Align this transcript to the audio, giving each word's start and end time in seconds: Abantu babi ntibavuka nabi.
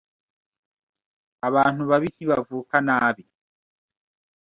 Abantu 1.47 1.81
babi 1.89 2.07
ntibavuka 2.13 2.77
nabi. 2.87 3.23